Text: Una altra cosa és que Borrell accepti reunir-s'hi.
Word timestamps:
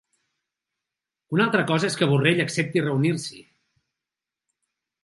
Una 1.37 1.45
altra 1.49 1.67
cosa 1.73 1.91
és 1.91 1.99
que 2.01 2.09
Borrell 2.13 2.43
accepti 2.47 2.85
reunir-s'hi. 2.89 3.47